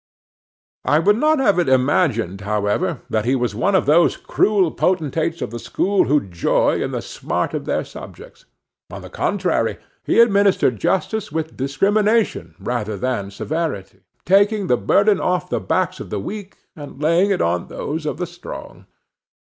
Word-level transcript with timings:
I 0.83 0.97
would 0.97 1.17
not 1.17 1.37
have 1.37 1.59
it 1.59 1.69
imagined, 1.69 2.41
however, 2.41 3.01
that 3.11 3.23
he 3.25 3.35
was 3.35 3.53
one 3.53 3.75
of 3.75 3.85
those 3.85 4.17
cruel 4.17 4.71
potentates 4.71 5.43
of 5.43 5.51
the 5.51 5.59
school 5.59 6.05
who 6.05 6.21
joy 6.21 6.81
in 6.81 6.89
the 6.89 7.03
smart 7.03 7.53
of 7.53 7.65
their 7.65 7.85
subjects; 7.85 8.45
on 8.91 9.03
the 9.03 9.11
contrary, 9.11 9.77
he 10.03 10.19
administered 10.19 10.79
justice 10.79 11.31
with 11.31 11.55
discrimination 11.55 12.55
rather 12.57 12.97
than 12.97 13.29
severity; 13.29 13.99
taking 14.25 14.65
the 14.65 14.75
burden 14.75 15.19
off 15.19 15.51
the 15.51 15.59
backs 15.59 15.99
of 15.99 16.09
the 16.09 16.19
weak, 16.19 16.57
and 16.75 16.99
laying 16.99 17.29
it 17.29 17.39
on 17.39 17.67
those 17.67 18.07
of 18.07 18.17
the 18.17 18.25
strong. 18.25 18.87